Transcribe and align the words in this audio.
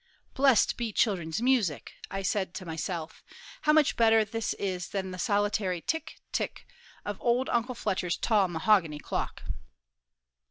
"Blessed 0.33 0.77
be 0.77 0.91
children's 0.91 1.43
music!" 1.43 1.91
said 2.23 2.47
I 2.47 2.51
to 2.53 2.65
myself; 2.65 3.23
"how 3.61 3.71
much 3.73 3.95
better 3.95 4.25
this 4.25 4.55
is 4.55 4.87
than 4.89 5.11
the 5.11 5.19
solitary 5.19 5.79
tick, 5.79 6.15
tick, 6.31 6.65
of 7.05 7.21
old 7.21 7.49
Uncle 7.49 7.75
Fletcher's 7.75 8.17
tall 8.17 8.47
mahogany 8.47 8.97
clock!" 8.97 9.43